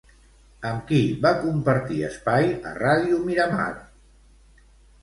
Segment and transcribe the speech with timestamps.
[0.69, 3.71] Amb qui va compartir espai a Ràdio Miramar?